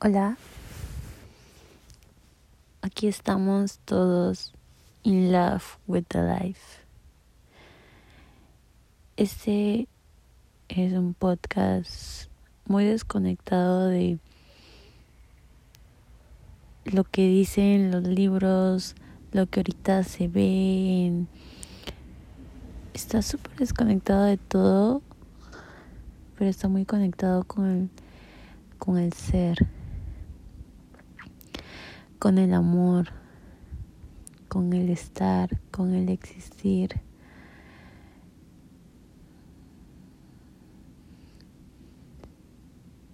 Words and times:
Hola, 0.00 0.38
aquí 2.82 3.08
estamos 3.08 3.80
todos 3.80 4.52
in 5.02 5.32
love 5.32 5.76
with 5.88 6.04
the 6.06 6.22
life. 6.22 6.84
Este 9.16 9.88
es 10.68 10.92
un 10.92 11.14
podcast 11.14 12.30
muy 12.66 12.84
desconectado 12.84 13.88
de 13.88 14.20
lo 16.84 17.02
que 17.02 17.26
dicen 17.26 17.90
los 17.90 18.04
libros, 18.04 18.94
lo 19.32 19.46
que 19.46 19.58
ahorita 19.58 20.04
se 20.04 20.28
ve. 20.28 21.24
Está 22.94 23.20
súper 23.22 23.56
desconectado 23.56 24.26
de 24.26 24.36
todo, 24.36 25.02
pero 26.38 26.48
está 26.48 26.68
muy 26.68 26.84
conectado 26.84 27.42
con 27.42 27.66
el, 27.66 27.90
con 28.78 28.96
el 28.96 29.12
ser 29.12 29.66
con 32.18 32.38
el 32.38 32.52
amor, 32.52 33.08
con 34.48 34.72
el 34.72 34.90
estar, 34.90 35.60
con 35.70 35.94
el 35.94 36.08
existir. 36.08 37.00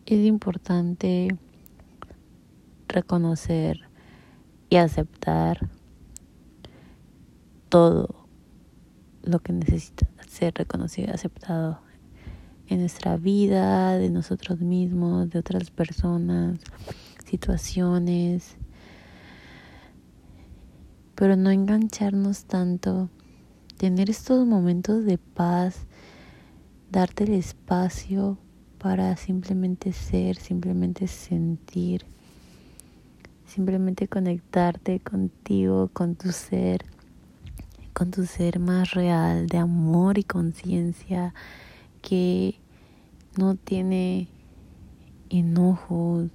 Es 0.07 0.25
importante 0.25 1.37
reconocer 2.89 3.81
y 4.71 4.77
aceptar 4.77 5.69
todo 7.69 8.27
lo 9.23 9.41
que 9.41 9.53
necesita 9.53 10.07
ser 10.29 10.55
reconocido 10.55 11.09
y 11.09 11.11
aceptado 11.11 11.81
en 12.69 12.81
nuestra 12.81 13.17
vida, 13.17 13.99
de 13.99 14.11
nosotros 14.11 14.61
mismos, 14.61 15.31
de 15.31 15.39
otras 15.39 15.71
personas, 15.71 16.59
situaciones 17.25 18.57
pero 21.15 21.37
no 21.37 21.51
engancharnos 21.51 22.45
tanto, 22.45 23.09
tener 23.77 24.11
estos 24.11 24.47
momentos 24.47 25.05
de 25.05 25.19
paz, 25.19 25.87
darte 26.91 27.25
el 27.25 27.35
espacio 27.35 28.39
para 28.79 29.17
simplemente 29.17 29.93
ser, 29.93 30.37
simplemente 30.37 31.07
sentir, 31.07 32.05
simplemente 33.47 34.09
conectarte 34.09 35.01
contigo, 35.01 35.89
con 35.93 36.17
tu 36.17 36.33
ser, 36.33 36.85
con 37.93 38.11
tu 38.11 38.27
ser 38.27 38.59
más 38.59 38.93
real 38.93 39.47
de 39.47 39.59
amor 39.59 40.19
y 40.19 40.25
conciencia 40.25 41.33
que 42.03 42.57
no 43.39 43.55
tiene 43.55 44.29
enojos, 45.31 46.29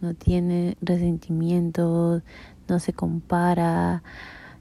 no 0.00 0.14
tiene 0.14 0.76
resentimientos, 0.80 2.22
no 2.68 2.78
se 2.78 2.92
compara, 2.92 4.02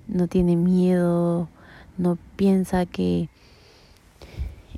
no 0.08 0.28
tiene 0.28 0.56
miedo, 0.56 1.50
no 1.98 2.18
piensa 2.36 2.86
que 2.86 3.30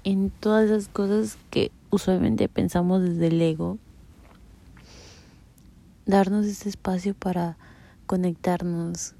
en 0.04 0.30
todas 0.30 0.66
esas 0.66 0.88
cosas 0.88 1.38
que 1.50 1.72
usualmente 1.90 2.48
pensamos 2.48 3.02
desde 3.02 3.28
el 3.28 3.42
ego, 3.42 3.78
darnos 6.06 6.46
ese 6.46 6.70
espacio 6.70 7.16
para 7.16 7.58
conectarnos 8.06 9.16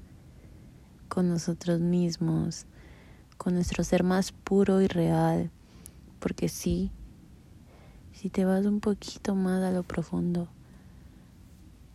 con 1.08 1.28
nosotros 1.28 1.80
mismos, 1.80 2.66
con 3.36 3.54
nuestro 3.54 3.82
ser 3.82 4.04
más 4.04 4.32
puro 4.32 4.80
y 4.80 4.86
real, 4.86 5.50
porque 6.20 6.48
sí, 6.48 6.90
si 8.12 8.30
te 8.30 8.44
vas 8.44 8.64
un 8.66 8.80
poquito 8.80 9.34
más 9.34 9.62
a 9.62 9.72
lo 9.72 9.82
profundo, 9.82 10.48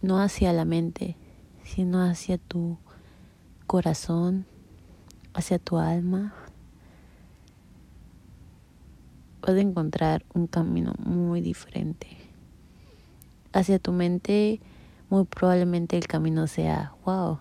no 0.02 0.20
hacia 0.20 0.52
la 0.52 0.66
mente, 0.66 1.16
sino 1.74 2.04
hacia 2.04 2.38
tu 2.38 2.78
corazón, 3.66 4.46
hacia 5.34 5.58
tu 5.58 5.78
alma, 5.78 6.34
vas 9.42 9.56
a 9.56 9.60
encontrar 9.62 10.26
un 10.34 10.48
camino 10.48 10.94
muy 11.00 11.40
diferente. 11.40 12.08
Hacia 13.54 13.80
tu 13.80 13.94
mente, 13.94 14.60
muy 15.10 15.24
probablemente 15.24 15.98
el 15.98 16.08
camino 16.08 16.48
sea, 16.48 16.94
wow, 17.06 17.40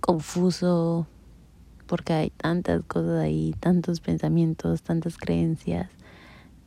confuso, 0.00 1.06
porque 1.86 2.14
hay 2.14 2.30
tantas 2.30 2.82
cosas 2.84 3.20
ahí, 3.20 3.54
tantos 3.60 4.00
pensamientos, 4.00 4.82
tantas 4.82 5.18
creencias, 5.18 5.90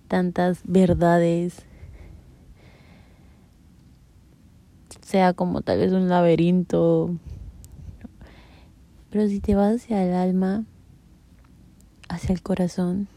tantas 0.08 0.62
verdades 0.66 1.66
sea 5.14 5.34
como 5.34 5.62
tal 5.62 5.78
vez 5.78 5.92
un 5.92 6.10
laberinto. 6.10 7.12
Pero 9.12 9.28
si 9.28 9.40
te 9.40 9.54
vas 9.54 9.76
hacia 9.76 10.04
el 10.04 10.16
alma, 10.16 10.64
hacia 12.10 12.34
el 12.34 12.42
corazón, 12.42 13.08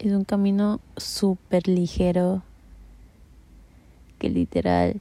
es 0.00 0.10
un 0.10 0.24
camino 0.24 0.80
súper 0.96 1.68
ligero 1.68 2.42
que 4.18 4.28
literal 4.28 5.00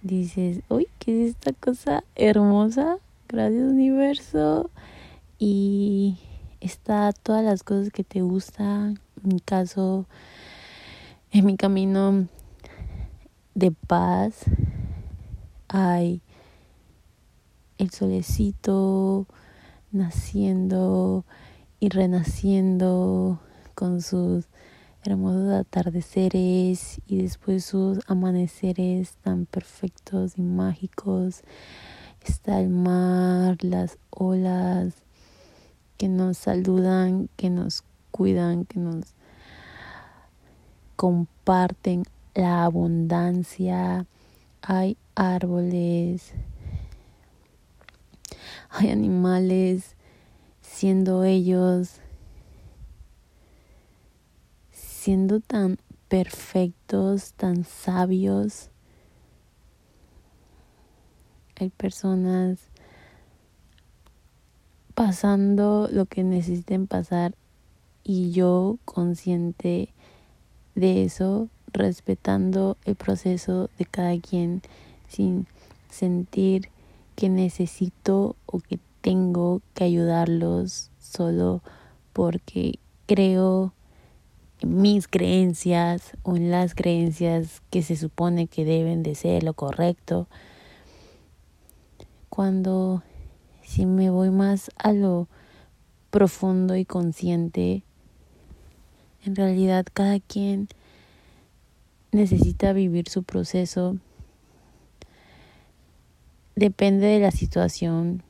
dices, 0.00 0.62
uy, 0.70 0.88
¿qué 0.98 1.26
es 1.26 1.32
esta 1.32 1.52
cosa 1.52 2.02
hermosa? 2.14 2.96
Gracias 3.28 3.62
universo. 3.62 4.70
Y 5.38 6.16
está 6.62 7.12
todas 7.12 7.44
las 7.44 7.62
cosas 7.62 7.92
que 7.92 8.04
te 8.04 8.22
gustan. 8.22 8.98
En 9.22 9.34
mi 9.34 9.40
caso, 9.40 10.06
en 11.30 11.44
mi 11.44 11.56
camino 11.56 12.26
de 13.54 13.70
paz 13.70 14.44
hay 15.68 16.22
el 17.76 17.90
solecito 17.90 19.26
naciendo 19.92 21.24
y 21.80 21.90
renaciendo 21.90 23.40
con 23.74 24.00
sus 24.00 24.46
hermosos 25.04 25.52
atardeceres 25.52 27.00
y 27.06 27.22
después 27.22 27.64
sus 27.64 27.98
amaneceres 28.06 29.16
tan 29.22 29.46
perfectos 29.46 30.38
y 30.38 30.42
mágicos. 30.42 31.42
Está 32.24 32.60
el 32.60 32.70
mar, 32.70 33.58
las 33.60 33.98
olas 34.10 34.94
que 35.98 36.08
nos 36.08 36.38
saludan, 36.38 37.28
que 37.36 37.50
nos 37.50 37.84
cuidan, 38.10 38.64
que 38.64 38.80
nos 38.80 39.14
comparten 40.98 42.02
la 42.34 42.64
abundancia, 42.64 44.04
hay 44.62 44.96
árboles, 45.14 46.32
hay 48.68 48.90
animales 48.90 49.94
siendo 50.60 51.22
ellos, 51.22 52.00
siendo 54.72 55.38
tan 55.38 55.78
perfectos, 56.08 57.32
tan 57.34 57.62
sabios. 57.62 58.70
Hay 61.60 61.70
personas 61.70 62.58
pasando 64.96 65.88
lo 65.92 66.06
que 66.06 66.24
necesiten 66.24 66.88
pasar 66.88 67.36
y 68.02 68.32
yo 68.32 68.78
consciente 68.84 69.94
de 70.80 71.04
eso, 71.04 71.48
respetando 71.72 72.76
el 72.84 72.94
proceso 72.94 73.70
de 73.78 73.84
cada 73.84 74.18
quien 74.18 74.62
sin 75.08 75.46
sentir 75.90 76.68
que 77.16 77.28
necesito 77.28 78.36
o 78.46 78.60
que 78.60 78.78
tengo 79.00 79.60
que 79.74 79.84
ayudarlos 79.84 80.90
solo 81.00 81.62
porque 82.12 82.78
creo 83.06 83.72
en 84.60 84.80
mis 84.80 85.08
creencias 85.08 86.16
o 86.22 86.36
en 86.36 86.50
las 86.50 86.74
creencias 86.74 87.62
que 87.70 87.82
se 87.82 87.96
supone 87.96 88.46
que 88.46 88.64
deben 88.64 89.02
de 89.02 89.14
ser 89.14 89.42
lo 89.42 89.54
correcto. 89.54 90.28
Cuando 92.28 93.02
si 93.62 93.86
me 93.86 94.10
voy 94.10 94.30
más 94.30 94.70
a 94.76 94.92
lo 94.92 95.28
profundo 96.10 96.76
y 96.76 96.84
consciente 96.84 97.82
en 99.24 99.36
realidad 99.36 99.86
cada 99.92 100.20
quien 100.20 100.68
necesita 102.12 102.72
vivir 102.72 103.08
su 103.08 103.22
proceso. 103.22 103.96
Depende 106.56 107.06
de 107.06 107.20
la 107.20 107.30
situación, 107.30 108.22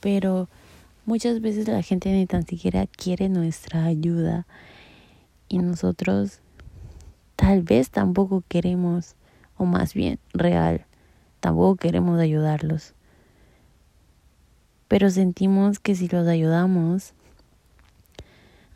pero 0.00 0.48
muchas 1.06 1.40
veces 1.40 1.66
la 1.66 1.82
gente 1.82 2.12
ni 2.12 2.26
tan 2.26 2.46
siquiera 2.46 2.86
quiere 2.86 3.28
nuestra 3.28 3.84
ayuda 3.84 4.46
y 5.48 5.58
nosotros 5.58 6.40
tal 7.36 7.62
vez 7.62 7.90
tampoco 7.90 8.44
queremos, 8.48 9.16
o 9.56 9.64
más 9.64 9.94
bien 9.94 10.18
real, 10.32 10.84
tampoco 11.40 11.76
queremos 11.76 12.20
ayudarlos. 12.20 12.94
Pero 14.88 15.10
sentimos 15.10 15.78
que 15.80 15.94
si 15.96 16.08
los 16.08 16.28
ayudamos, 16.28 17.14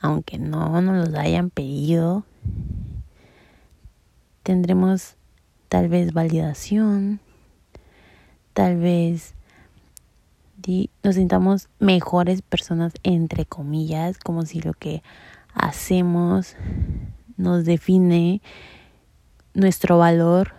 aunque 0.00 0.38
no 0.38 0.80
nos 0.80 1.08
los 1.08 1.14
hayan 1.18 1.50
pedido. 1.50 2.24
Tendremos 4.42 5.16
tal 5.68 5.88
vez 5.88 6.12
validación, 6.12 7.20
tal 8.54 8.76
vez 8.78 9.34
nos 11.02 11.14
sintamos 11.14 11.68
mejores 11.78 12.42
personas, 12.42 12.92
entre 13.02 13.46
comillas, 13.46 14.18
como 14.18 14.44
si 14.44 14.60
lo 14.60 14.74
que 14.74 15.02
hacemos 15.54 16.56
nos 17.36 17.64
define 17.64 18.42
nuestro 19.54 19.98
valor. 19.98 20.54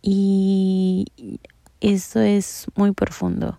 Y 0.00 1.06
esto 1.80 2.20
es 2.20 2.66
muy 2.74 2.92
profundo. 2.92 3.58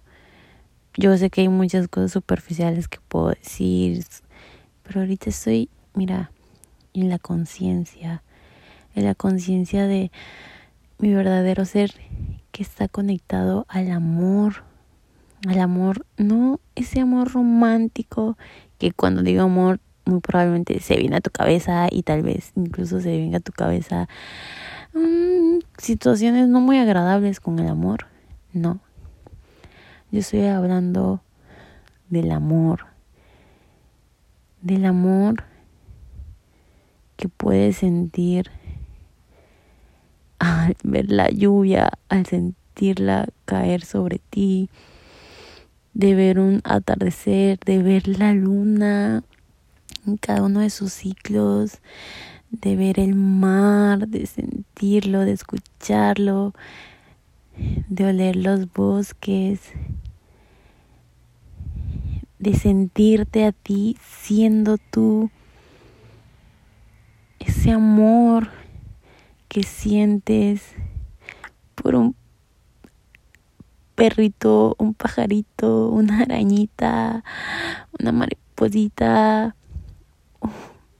Yo 0.98 1.16
sé 1.18 1.30
que 1.30 1.42
hay 1.42 1.50
muchas 1.50 1.88
cosas 1.88 2.12
superficiales 2.12 2.88
que 2.88 3.00
puedo 3.08 3.30
decir, 3.30 4.06
pero 4.84 5.02
ahorita 5.02 5.30
estoy, 5.30 5.70
mira, 5.94 6.32
en 6.94 7.10
la 7.10 7.20
conciencia, 7.20 8.24
en 8.96 9.06
la 9.06 9.16
conciencia 9.16 9.88
de 9.88 10.12
mi 10.98 11.14
verdadero 11.14 11.66
ser 11.66 11.92
que 12.52 12.64
está 12.64 12.88
conectado 12.88 13.66
al 13.70 13.92
amor, 13.92 14.64
al 15.48 15.60
amor, 15.60 16.06
no 16.18 16.60
ese 16.76 17.00
amor 17.00 17.32
romántico 17.32 18.38
que 18.78 18.92
cuando 18.92 19.22
digo 19.22 19.44
amor 19.44 19.80
muy 20.06 20.20
probablemente 20.22 20.80
se 20.80 20.98
viene 20.98 21.18
a 21.18 21.22
tu 21.22 21.30
cabeza 21.30 21.88
y 21.92 22.04
tal 22.04 22.24
vez 22.24 22.52
incluso 22.56 23.00
se 23.00 23.10
venga 23.10 23.38
a 23.38 23.42
tu 23.42 23.52
cabeza 23.52 24.10
mm, 24.94 25.60
situaciones 25.78 26.48
no 26.48 26.60
muy 26.60 26.78
agradables 26.78 27.40
con 27.40 27.60
el 27.60 27.68
amor, 27.68 28.08
no. 28.54 28.80
Yo 30.12 30.22
estoy 30.22 30.46
hablando 30.46 31.22
del 32.10 32.32
amor, 32.32 32.88
del 34.60 34.86
amor 34.86 35.44
que 37.16 37.30
puedes 37.30 37.78
sentir 37.78 38.50
al 40.40 40.76
ver 40.84 41.12
la 41.12 41.30
lluvia, 41.30 41.92
al 42.10 42.26
sentirla 42.26 43.28
caer 43.46 43.86
sobre 43.86 44.20
ti, 44.32 44.72
de 45.94 46.16
ver 46.16 46.40
un 46.40 46.62
atardecer, 46.64 47.60
de 47.60 47.84
ver 47.84 48.08
la 48.08 48.34
luna 48.34 49.24
en 50.08 50.18
cada 50.18 50.42
uno 50.42 50.62
de 50.62 50.72
sus 50.72 50.92
ciclos, 50.92 51.82
de 52.50 52.76
ver 52.76 53.00
el 53.00 53.14
mar, 53.14 54.08
de 54.08 54.26
sentirlo, 54.26 55.20
de 55.20 55.34
escucharlo, 55.34 56.56
de 57.88 58.06
oler 58.06 58.36
los 58.36 58.72
bosques, 58.72 59.62
de 62.40 62.54
sentirte 62.54 63.46
a 63.46 63.52
ti 63.52 63.98
siendo 64.02 64.78
tú, 64.78 65.30
ese 67.40 67.72
amor 67.72 68.50
que 69.48 69.64
sientes 69.64 70.62
por 71.76 71.96
un 71.96 72.16
perrito, 73.96 74.76
un 74.78 74.94
pajarito, 74.94 75.90
una 75.90 76.22
arañita, 76.22 77.24
una 78.00 78.12
mariposita, 78.12 79.56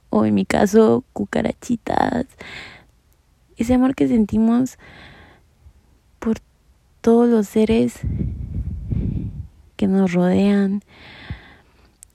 o 0.10 0.26
en 0.26 0.34
mi 0.34 0.46
caso, 0.46 1.06
cucarachitas. 1.14 2.26
Ese 3.58 3.74
amor 3.74 3.96
que 3.96 4.08
sentimos 4.08 4.78
todos 7.02 7.30
los 7.30 7.48
seres 7.48 8.00
que 9.76 9.88
nos 9.88 10.14
rodean 10.14 10.82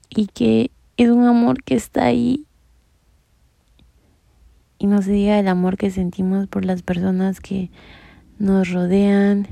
y 0.09 0.27
que 0.27 0.71
es 0.97 1.09
un 1.09 1.25
amor 1.25 1.63
que 1.63 1.75
está 1.75 2.05
ahí 2.05 2.45
y 4.77 4.87
no 4.87 5.01
se 5.01 5.11
diga 5.11 5.39
el 5.39 5.47
amor 5.47 5.77
que 5.77 5.89
sentimos 5.89 6.47
por 6.47 6.65
las 6.65 6.81
personas 6.81 7.39
que 7.39 7.71
nos 8.37 8.69
rodean, 8.69 9.47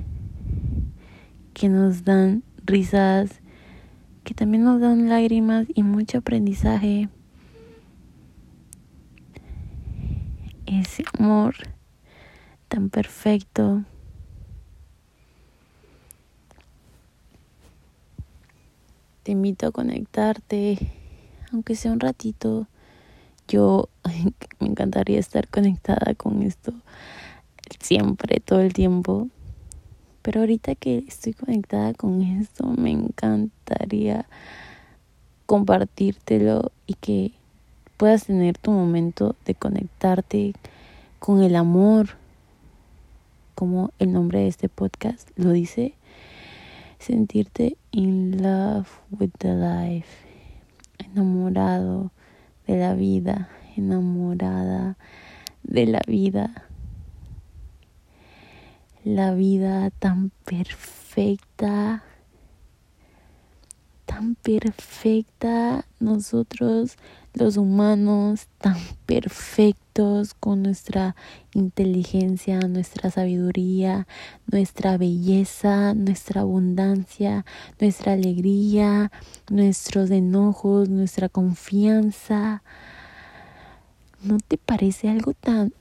que 1.54 1.70
nos 1.70 2.04
dan 2.04 2.44
risas, 2.66 3.42
que 4.24 4.34
también 4.34 4.64
nos 4.64 4.82
dan 4.82 5.10
lágrimas 5.10 5.68
y 5.74 5.84
mucho 5.84 6.20
aprendizaje. 6.20 7.10
Ese 10.66 11.04
amor 11.18 11.56
tan 12.68 12.90
perfecto. 12.90 13.84
Te 19.24 19.32
invito 19.32 19.68
a 19.68 19.72
conectarte, 19.72 20.78
aunque 21.52 21.76
sea 21.76 21.94
un 21.94 22.02
ratito. 22.02 22.68
Yo 23.48 23.90
me 24.60 24.68
encantaría 24.68 25.20
estar 25.20 25.48
conectada 25.48 26.14
con 26.16 26.44
esto 26.44 26.74
siempre, 27.80 28.42
todo 28.42 28.60
el 28.60 28.74
tiempo. 28.74 29.30
Pero 30.22 30.42
ahorita 30.42 30.76
que 30.76 31.06
estoy 31.08 31.34
conectada 31.34 31.94
con 31.94 32.22
esto, 32.22 32.66
me 32.66 32.92
encantaría 32.92 34.26
compartírtelo 35.46 36.72
y 36.88 36.94
que 36.96 37.32
puedas 37.98 38.26
tener 38.26 38.58
tu 38.58 38.72
momento 38.72 39.36
de 39.46 39.56
conectarte 39.56 40.54
con 41.20 41.42
el 41.42 41.56
amor, 41.56 42.18
como 43.56 43.92
el 44.00 44.12
nombre 44.12 44.40
de 44.40 44.48
este 44.48 44.68
podcast 44.68 45.30
lo 45.38 45.52
dice, 45.52 45.94
sentirte 47.04 47.76
in 47.92 48.42
love 48.42 48.88
with 49.12 49.32
the 49.40 49.54
life, 49.54 50.26
enamorado 51.00 52.12
de 52.66 52.78
la 52.78 52.94
vida, 52.94 53.50
enamorada 53.76 54.98
de 55.64 55.86
la 55.86 56.02
vida. 56.08 56.64
La 59.04 59.34
vida 59.34 59.90
tan 60.00 60.32
perfecta, 60.46 62.04
tan 64.24 64.36
perfecta, 64.36 65.86
nosotros 66.00 66.96
los 67.34 67.58
humanos 67.58 68.48
tan 68.58 68.78
perfectos 69.06 70.34
con 70.34 70.64
nuestra 70.64 71.18
inteligencia, 71.54 72.62
nuestra 72.62 73.12
sabiduría, 73.12 74.08
nuestra 74.50 74.98
belleza, 74.98 75.94
nuestra 75.94 76.42
abundancia, 76.42 77.46
nuestra 77.82 78.14
alegría, 78.14 79.12
nuestros 79.50 80.10
enojos, 80.10 80.88
nuestra 80.88 81.28
confianza. 81.28 82.64
¿No 84.22 84.38
te 84.38 84.58
parece 84.58 85.10
algo 85.10 85.34
tan 85.34 85.74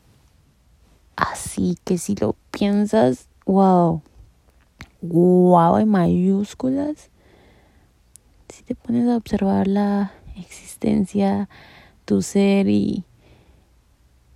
así 1.14 1.78
que 1.84 1.96
si 1.96 2.16
lo 2.16 2.34
piensas, 2.50 3.28
wow, 3.46 4.02
wow 5.00 5.76
en 5.78 5.88
mayúsculas? 5.88 7.12
Si 8.52 8.64
te 8.64 8.75
pones 8.75 9.09
a 9.09 9.16
observar 9.16 9.66
la 9.66 10.12
existencia, 10.37 11.49
tu 12.04 12.21
ser 12.21 12.68
y, 12.68 13.02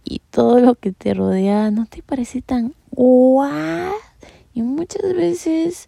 y 0.05 0.21
todo 0.31 0.59
lo 0.59 0.75
que 0.75 0.91
te 0.91 1.13
rodea, 1.13 1.71
¿no 1.71 1.85
te 1.85 2.03
parece 2.03 2.41
tan 2.41 2.75
wow? 2.93 3.93
Y 4.55 4.63
muchas 4.63 5.13
veces 5.13 5.87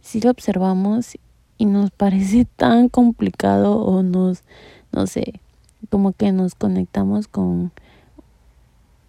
si 0.00 0.20
lo 0.20 0.30
observamos 0.30 1.18
y 1.58 1.64
nos 1.64 1.90
parece 1.90 2.44
tan 2.44 2.88
complicado 2.88 3.80
o 3.80 4.04
nos, 4.04 4.44
no 4.92 5.08
sé, 5.08 5.40
como 5.88 6.12
que 6.12 6.30
nos 6.30 6.54
conectamos 6.54 7.26
con 7.26 7.72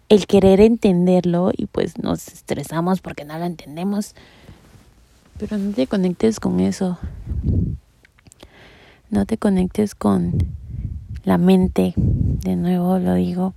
el 0.08 0.26
querer 0.26 0.60
entenderlo 0.60 1.52
y 1.56 1.66
pues 1.66 1.96
nos 1.96 2.26
estresamos 2.26 3.02
porque 3.02 3.24
no 3.24 3.38
lo 3.38 3.44
entendemos. 3.44 4.16
Pero 5.38 5.58
no 5.58 5.72
te 5.72 5.86
conectes 5.86 6.40
con 6.40 6.58
eso. 6.58 6.98
No 9.12 9.26
te 9.26 9.36
conectes 9.36 9.94
con 9.94 10.38
la 11.24 11.36
mente. 11.36 11.92
De 11.96 12.56
nuevo 12.56 12.98
lo 12.98 13.12
digo. 13.12 13.52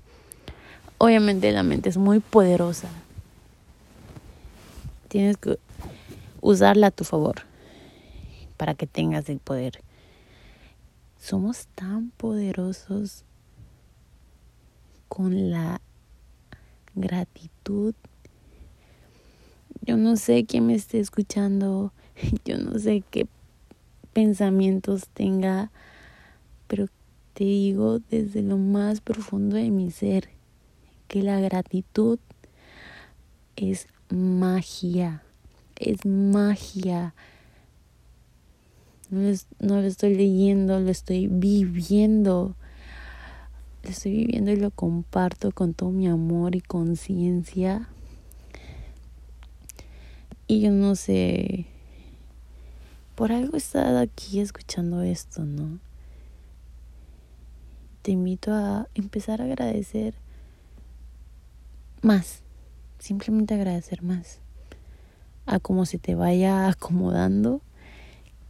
Obviamente 0.98 1.50
la 1.54 1.64
mente 1.64 1.88
es 1.88 1.96
muy 1.96 2.20
poderosa. 2.20 2.90
Tienes 5.08 5.38
que 5.38 5.58
usarla 6.42 6.88
a 6.88 6.92
tu 6.92 7.06
favor 7.06 7.36
para 8.58 8.74
que 8.74 8.86
tengas 8.86 9.30
el 9.30 9.40
poder. 9.40 9.82
Somos 11.22 11.68
tan 11.68 12.10
poderosos 12.10 13.24
con 15.08 15.52
la 15.52 15.80
gratitud. 16.96 17.96
Yo 19.84 19.96
no 19.96 20.18
sé 20.18 20.46
quién 20.46 20.68
me 20.68 20.76
esté 20.76 21.00
escuchando, 21.00 21.94
yo 22.44 22.58
no 22.58 22.78
sé 22.78 23.04
qué 23.10 23.26
pensamientos 24.16 25.10
tenga, 25.10 25.72
pero 26.68 26.88
te 27.34 27.44
digo 27.44 28.00
desde 28.00 28.42
lo 28.42 28.58
más 28.58 29.02
profundo 29.02 29.58
de 29.58 29.70
mi 29.72 29.92
ser 29.92 30.30
que 31.10 31.22
la 31.22 31.42
gratitud 31.42 32.18
es 33.58 33.88
magia, 34.10 35.22
es 35.76 36.06
magia 36.06 37.14
No 39.10 39.20
no 39.60 39.82
lo 39.82 39.88
estoy 39.88 40.16
leyendo, 40.16 40.80
lo 40.80 40.90
estoy 40.90 41.28
viviendo. 41.28 42.56
Lo 43.84 43.90
estoy 43.90 44.14
viviendo 44.14 44.52
y 44.52 44.56
lo 44.56 44.72
comparto 44.72 45.52
con 45.52 45.74
todo 45.74 45.92
mi 45.92 46.08
amor 46.08 46.56
y 46.56 46.62
conciencia. 46.62 47.90
Y 50.48 50.62
yo 50.62 50.72
no 50.72 50.96
sé, 50.96 51.66
por 53.16 53.32
algo 53.32 53.58
estado 53.58 54.00
aquí 54.00 54.40
escuchando 54.40 55.02
esto, 55.02 55.46
¿no? 55.46 55.80
Te 58.02 58.12
invito 58.12 58.54
a 58.54 58.88
empezar 58.94 59.42
a 59.42 59.46
agradecer 59.46 60.14
más, 62.02 62.44
simplemente 63.00 63.56
agradecer 63.56 64.04
más, 64.04 64.40
a 65.46 65.60
cómo 65.60 65.86
se 65.86 65.98
te 65.98 66.14
vaya 66.14 66.68
acomodando. 66.68 67.62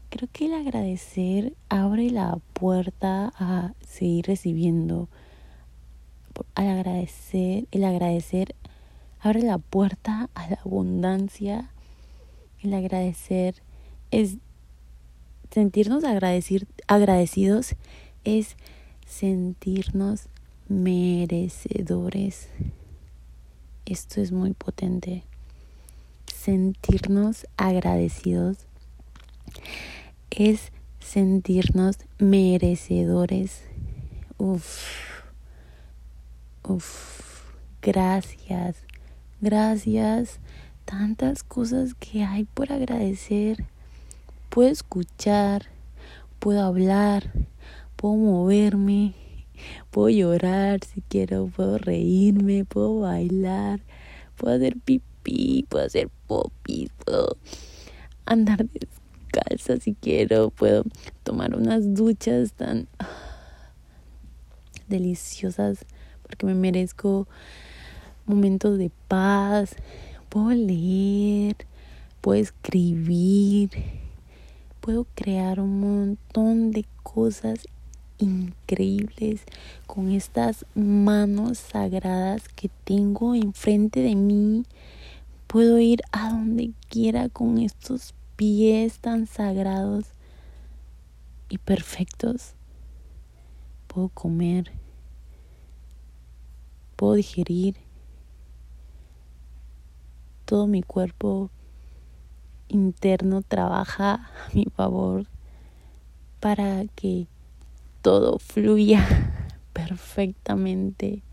Creo 0.09 0.29
que 0.31 0.45
el 0.45 0.53
agradecer 0.53 1.55
abre 1.69 2.09
la 2.09 2.37
puerta 2.53 3.31
a 3.37 3.73
seguir 3.87 4.25
recibiendo. 4.25 5.07
Al 6.55 6.67
agradecer, 6.67 7.67
el 7.71 7.85
agradecer 7.85 8.55
abre 9.21 9.41
la 9.41 9.57
puerta 9.57 10.29
a 10.35 10.49
la 10.49 10.59
abundancia 10.65 11.71
el 12.65 12.73
agradecer 12.73 13.61
es 14.11 14.37
sentirnos 15.51 16.03
agradecir, 16.03 16.67
agradecidos, 16.87 17.75
es 18.23 18.55
sentirnos 19.05 20.27
merecedores. 20.67 22.49
Esto 23.85 24.21
es 24.21 24.31
muy 24.31 24.53
potente. 24.53 25.23
Sentirnos 26.33 27.45
agradecidos 27.57 28.57
es 30.31 30.71
sentirnos 30.99 31.97
merecedores. 32.17 33.61
Uf, 34.37 35.23
uf, 36.63 37.51
gracias, 37.81 38.77
gracias 39.39 40.39
tantas 40.85 41.43
cosas 41.43 41.93
que 41.95 42.23
hay 42.23 42.45
por 42.45 42.71
agradecer. 42.71 43.65
Puedo 44.55 44.69
escuchar, 44.69 45.63
puedo 46.39 46.63
hablar, 46.63 47.29
puedo 47.97 48.15
moverme, 48.15 49.13
puedo 49.91 50.07
llorar 50.07 50.79
si 50.85 51.01
quiero, 51.01 51.47
puedo 51.47 51.77
reírme, 51.77 52.63
puedo 52.63 53.01
bailar, 53.01 53.81
puedo 54.37 54.55
hacer 54.55 54.77
pipí, 54.79 55.65
puedo 55.67 55.85
hacer 55.85 56.09
popis, 56.25 56.89
puedo 57.03 57.35
andar 58.25 58.65
descalza 58.69 59.75
si 59.75 59.93
quiero, 59.93 60.51
puedo 60.51 60.85
tomar 61.23 61.53
unas 61.53 61.93
duchas 61.93 62.53
tan 62.53 62.87
deliciosas 64.87 65.85
porque 66.21 66.45
me 66.45 66.55
merezco 66.55 67.27
momentos 68.25 68.77
de 68.77 68.89
paz, 69.09 69.75
puedo 70.29 70.51
leer, 70.51 71.57
puedo 72.21 72.41
escribir, 72.41 74.04
puedo 74.85 75.07
crear 75.15 75.59
un 75.59 75.79
montón 75.79 76.69
de 76.69 76.85
cosas 77.01 77.67
increíbles 78.19 79.41
con 79.87 80.11
estas 80.11 80.63
manos 80.75 81.57
sagradas 81.57 82.47
que 82.49 82.69
tengo 82.83 83.33
enfrente 83.33 84.01
de 84.01 84.13
mí. 84.13 84.63
Puedo 85.47 85.79
ir 85.79 86.03
a 86.11 86.29
donde 86.29 86.69
quiera 86.87 87.29
con 87.29 87.57
estos 87.57 88.13
pies 88.35 88.99
tan 88.99 89.25
sagrados 89.25 90.05
y 91.49 91.57
perfectos. 91.57 92.53
Puedo 93.87 94.09
comer. 94.09 94.71
Puedo 96.95 97.15
digerir 97.15 97.75
todo 100.45 100.67
mi 100.67 100.83
cuerpo 100.83 101.49
interno 102.67 103.41
trabaja 103.41 104.13
a 104.13 104.53
mi 104.53 104.65
favor 104.65 105.25
para 106.39 106.85
que 106.95 107.27
todo 108.01 108.39
fluya 108.39 109.05
perfectamente. 109.73 111.23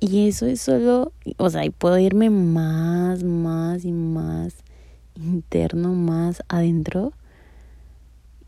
Y 0.00 0.28
eso 0.28 0.46
es 0.46 0.60
solo, 0.60 1.12
o 1.38 1.50
sea, 1.50 1.64
y 1.64 1.70
puedo 1.70 1.98
irme 1.98 2.30
más, 2.30 3.24
más 3.24 3.84
y 3.84 3.92
más 3.92 4.54
interno, 5.16 5.92
más 5.92 6.42
adentro. 6.48 7.12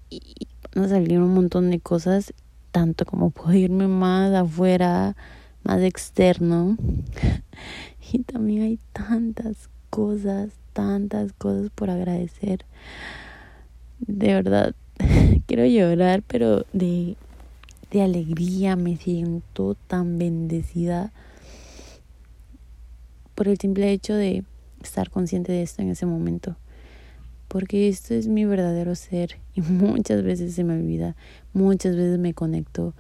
Y 0.08 0.46
van 0.74 0.84
a 0.84 0.88
salir 0.88 1.18
un 1.18 1.34
montón 1.34 1.70
de 1.70 1.80
cosas, 1.80 2.32
tanto 2.70 3.04
como 3.04 3.30
puedo 3.30 3.52
irme 3.52 3.88
más 3.88 4.32
afuera 4.32 5.16
más 5.62 5.82
externo. 5.82 6.76
y 8.12 8.20
también 8.20 8.62
hay 8.62 8.78
tantas 8.92 9.68
cosas, 9.88 10.50
tantas 10.72 11.32
cosas 11.32 11.70
por 11.74 11.90
agradecer. 11.90 12.64
De 14.00 14.34
verdad, 14.34 14.74
quiero 15.46 15.64
llorar, 15.66 16.22
pero 16.26 16.64
de, 16.72 17.16
de 17.90 18.02
alegría 18.02 18.76
me 18.76 18.96
siento 18.96 19.76
tan 19.86 20.18
bendecida 20.18 21.12
por 23.34 23.48
el 23.48 23.58
simple 23.58 23.90
hecho 23.92 24.14
de 24.14 24.44
estar 24.82 25.10
consciente 25.10 25.52
de 25.52 25.62
esto 25.62 25.82
en 25.82 25.90
ese 25.90 26.06
momento. 26.06 26.56
Porque 27.48 27.88
esto 27.88 28.14
es 28.14 28.28
mi 28.28 28.44
verdadero 28.44 28.94
ser 28.94 29.38
y 29.54 29.60
muchas 29.62 30.22
veces 30.22 30.54
se 30.54 30.64
me 30.64 30.74
olvida, 30.74 31.16
muchas 31.52 31.96
veces 31.96 32.18
me 32.18 32.34
conecto 32.34 32.94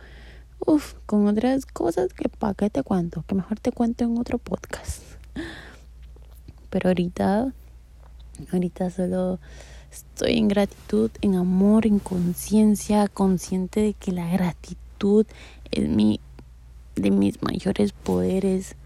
Uf, 0.66 0.94
con 1.06 1.26
otras 1.26 1.64
cosas 1.64 2.12
que 2.12 2.28
para 2.28 2.54
qué 2.54 2.70
te 2.70 2.82
cuento, 2.82 3.24
que 3.26 3.34
mejor 3.34 3.58
te 3.58 3.72
cuento 3.72 4.04
en 4.04 4.18
otro 4.18 4.38
podcast. 4.38 5.02
Pero 6.68 6.90
ahorita, 6.90 7.52
ahorita 8.52 8.90
solo 8.90 9.38
estoy 9.90 10.36
en 10.36 10.48
gratitud, 10.48 11.10
en 11.22 11.36
amor, 11.36 11.86
en 11.86 11.98
conciencia, 11.98 13.08
consciente 13.08 13.80
de 13.80 13.94
que 13.94 14.12
la 14.12 14.28
gratitud 14.28 15.26
es 15.70 15.88
mi 15.88 16.20
de 16.94 17.10
mis 17.10 17.42
mayores 17.42 17.92
poderes 17.92 18.76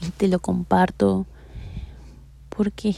y 0.00 0.10
te 0.10 0.26
lo 0.26 0.40
comparto 0.40 1.26
porque 2.48 2.90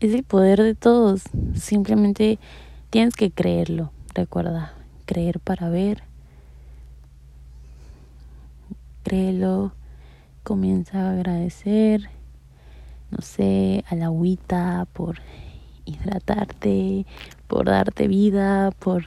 es 0.00 0.14
el 0.14 0.24
poder 0.24 0.62
de 0.62 0.74
todos. 0.74 1.22
Simplemente 1.54 2.38
tienes 2.90 3.14
que 3.14 3.30
creerlo, 3.30 3.92
recuerda 4.14 4.74
creer 5.12 5.40
para 5.40 5.68
ver. 5.68 6.04
Créelo, 9.02 9.72
comienza 10.42 11.00
a 11.00 11.12
agradecer, 11.12 12.08
no 13.10 13.20
sé, 13.20 13.84
a 13.90 13.94
la 13.94 14.06
agüita 14.06 14.88
por 14.94 15.18
hidratarte, 15.84 17.04
por 17.46 17.66
darte 17.66 18.08
vida, 18.08 18.70
por... 18.70 19.04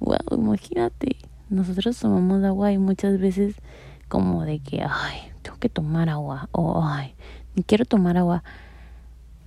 Wow, 0.00 0.16
imagínate, 0.32 1.16
nosotros 1.48 1.96
tomamos 1.98 2.42
agua 2.42 2.72
y 2.72 2.78
muchas 2.78 3.20
veces 3.20 3.54
como 4.08 4.44
de 4.44 4.58
que, 4.58 4.82
ay, 4.82 5.30
tengo 5.42 5.58
que 5.58 5.68
tomar 5.68 6.08
agua, 6.08 6.48
o 6.50 6.82
ay, 6.82 7.14
quiero 7.66 7.84
tomar 7.84 8.16
agua. 8.16 8.42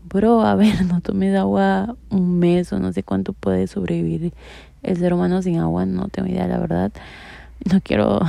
Bro, 0.09 0.41
a 0.41 0.55
ver, 0.55 0.85
no 0.87 1.01
tomes 1.01 1.35
agua 1.35 1.95
un 2.09 2.39
mes 2.39 2.71
o 2.73 2.79
no 2.79 2.93
sé 2.93 3.03
cuánto 3.03 3.33
puedes 3.33 3.71
sobrevivir 3.71 4.33
el 4.83 4.97
ser 4.97 5.13
humano 5.13 5.41
sin 5.41 5.59
agua, 5.59 5.85
no 5.85 6.09
tengo 6.09 6.29
idea, 6.29 6.47
la 6.47 6.59
verdad. 6.59 6.91
No 7.71 7.79
quiero 7.81 8.19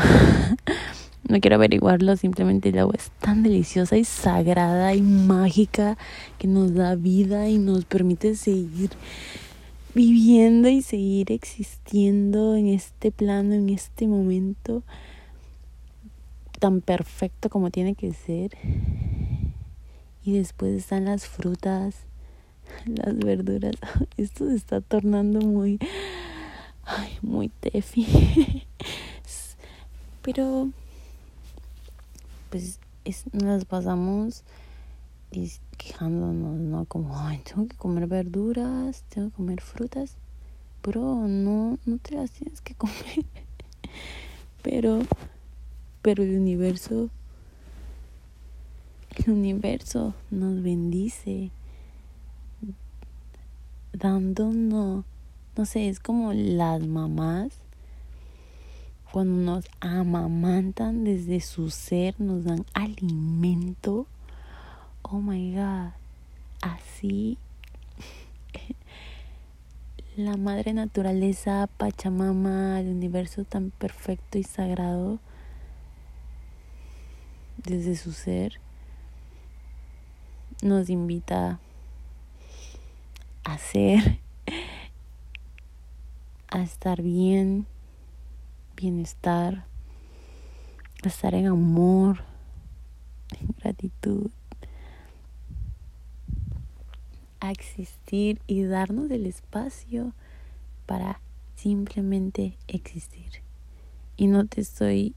no 1.28 1.40
quiero 1.40 1.56
averiguarlo, 1.56 2.16
simplemente 2.16 2.68
el 2.68 2.78
agua 2.78 2.94
es 2.96 3.10
tan 3.20 3.42
deliciosa 3.42 3.96
y 3.96 4.04
sagrada 4.04 4.94
y 4.94 5.02
mágica 5.02 5.96
que 6.38 6.46
nos 6.46 6.74
da 6.74 6.94
vida 6.94 7.48
y 7.48 7.58
nos 7.58 7.84
permite 7.84 8.36
seguir 8.36 8.90
viviendo 9.94 10.68
y 10.68 10.82
seguir 10.82 11.32
existiendo 11.32 12.56
en 12.56 12.68
este 12.68 13.10
plano, 13.10 13.54
en 13.54 13.68
este 13.68 14.06
momento 14.06 14.82
tan 16.58 16.80
perfecto 16.80 17.50
como 17.50 17.70
tiene 17.70 17.94
que 17.94 18.12
ser. 18.12 18.56
Y 20.24 20.38
después 20.38 20.72
están 20.74 21.04
las 21.04 21.26
frutas, 21.26 21.96
las 22.86 23.16
verduras. 23.18 23.74
Esto 24.16 24.48
se 24.48 24.56
está 24.56 24.80
tornando 24.80 25.40
muy 25.40 25.78
ay, 26.86 27.18
muy 27.22 27.48
tefi. 27.48 28.66
Pero, 30.22 30.70
pues, 32.50 32.78
es, 33.04 33.24
nos 33.32 33.64
pasamos 33.64 34.42
quejándonos, 35.76 36.60
¿no? 36.60 36.84
Como, 36.84 37.18
ay, 37.18 37.38
tengo 37.38 37.66
que 37.66 37.76
comer 37.76 38.06
verduras, 38.06 39.02
tengo 39.08 39.30
que 39.30 39.36
comer 39.36 39.60
frutas. 39.60 40.16
Bro, 40.82 41.26
no, 41.26 41.78
no 41.84 41.98
te 41.98 42.14
las 42.14 42.30
tienes 42.30 42.60
que 42.60 42.74
comer. 42.74 43.24
pero, 44.62 45.00
pero 46.02 46.22
el 46.22 46.38
universo, 46.38 47.10
el 49.22 49.32
universo 49.32 50.14
nos 50.30 50.62
bendice 50.62 51.50
dándonos, 53.92 55.04
no 55.56 55.64
sé, 55.64 55.88
es 55.88 56.00
como 56.00 56.32
las 56.32 56.84
mamás 56.86 57.52
cuando 59.12 59.52
nos 59.52 59.66
amamantan 59.78 61.04
desde 61.04 61.40
su 61.40 61.70
ser, 61.70 62.20
nos 62.20 62.42
dan 62.42 62.66
alimento. 62.74 64.08
Oh 65.02 65.20
my 65.20 65.54
God, 65.54 65.92
así 66.60 67.38
la 70.16 70.36
madre 70.36 70.72
naturaleza, 70.72 71.68
Pachamama, 71.76 72.80
el 72.80 72.88
universo 72.88 73.44
tan 73.44 73.70
perfecto 73.70 74.38
y 74.38 74.42
sagrado 74.42 75.20
desde 77.58 77.94
su 77.94 78.10
ser, 78.10 78.60
nos 80.64 80.88
invita 80.88 81.60
a 83.44 83.58
ser, 83.58 84.18
a 86.48 86.62
estar 86.62 87.02
bien, 87.02 87.66
bienestar, 88.74 89.66
a 91.04 91.08
estar 91.08 91.34
en 91.34 91.48
amor, 91.48 92.24
en 93.38 93.54
gratitud, 93.62 94.30
a 97.40 97.50
existir 97.50 98.40
y 98.46 98.62
darnos 98.62 99.10
el 99.10 99.26
espacio 99.26 100.14
para 100.86 101.20
simplemente 101.56 102.56
existir. 102.68 103.42
Y 104.16 104.28
no 104.28 104.46
te 104.46 104.62
estoy, 104.62 105.14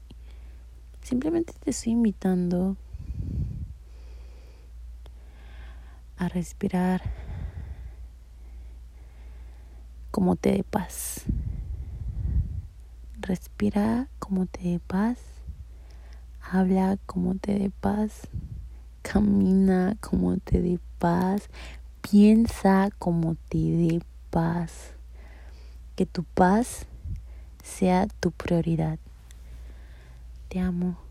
simplemente 1.02 1.54
te 1.64 1.70
estoy 1.70 1.92
invitando 1.92 2.76
respirar 6.28 7.02
como 10.10 10.36
te 10.36 10.52
dé 10.52 10.64
paz. 10.64 11.24
Respira 13.20 14.08
como 14.18 14.46
te 14.46 14.62
dé 14.62 14.80
paz. 14.80 15.18
Habla 16.40 16.98
como 17.06 17.34
te 17.34 17.58
dé 17.58 17.70
paz. 17.70 18.28
Camina 19.02 19.96
como 20.00 20.38
te 20.38 20.60
dé 20.60 20.78
paz. 20.98 21.48
Piensa 22.00 22.90
como 22.98 23.34
te 23.48 23.58
dé 23.58 24.00
paz. 24.30 24.94
Que 25.94 26.06
tu 26.06 26.24
paz 26.24 26.86
sea 27.62 28.06
tu 28.20 28.30
prioridad. 28.30 28.98
Te 30.48 30.60
amo. 30.60 31.07